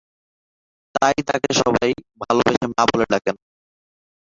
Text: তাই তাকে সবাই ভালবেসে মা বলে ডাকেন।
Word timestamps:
তাই 0.95 1.17
তাকে 1.27 1.49
সবাই 1.59 1.89
ভালবেসে 2.21 2.65
মা 2.67 2.83
বলে 2.89 3.05
ডাকেন। 3.11 3.35